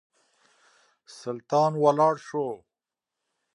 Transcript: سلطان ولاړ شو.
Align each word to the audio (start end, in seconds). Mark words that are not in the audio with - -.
سلطان 1.19 1.71
ولاړ 1.83 2.15
شو. 2.27 2.47